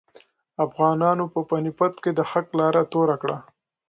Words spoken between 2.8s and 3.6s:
توره کړه.